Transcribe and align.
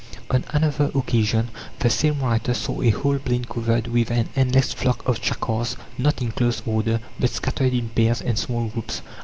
On 0.31 0.43
another 0.51 0.89
occasion 0.95 1.49
the 1.77 1.87
same 1.91 2.21
writer 2.21 2.55
saw 2.55 2.81
a 2.81 2.89
whole 2.89 3.19
plain 3.19 3.45
covered 3.45 3.85
with 3.85 4.09
an 4.09 4.29
endless 4.35 4.73
flock 4.73 5.07
of 5.07 5.21
chakars, 5.21 5.75
not 5.95 6.23
in 6.23 6.31
close 6.31 6.63
order, 6.65 6.99
but 7.19 7.29
scattered 7.29 7.71
in 7.75 7.89
pairs 7.89 8.19
and 8.19 8.35
small 8.39 8.65
groups. 8.65 9.03